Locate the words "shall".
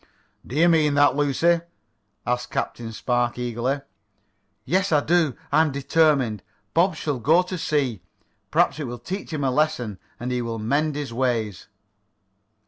6.95-7.19